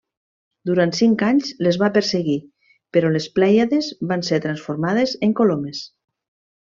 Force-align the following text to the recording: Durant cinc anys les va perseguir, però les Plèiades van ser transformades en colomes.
Durant 0.69 0.93
cinc 0.99 1.23
anys 1.27 1.51
les 1.67 1.77
va 1.83 1.89
perseguir, 1.97 2.37
però 2.97 3.13
les 3.17 3.29
Plèiades 3.35 3.91
van 4.13 4.25
ser 4.31 4.41
transformades 4.47 5.15
en 5.29 5.37
colomes. 5.43 5.85